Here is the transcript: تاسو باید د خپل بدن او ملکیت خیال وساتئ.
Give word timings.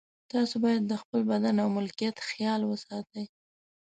تاسو 0.31 0.55
باید 0.63 0.83
د 0.87 0.93
خپل 1.01 1.21
بدن 1.31 1.55
او 1.63 1.69
ملکیت 1.77 2.17
خیال 2.29 2.61
وساتئ. 2.65 3.25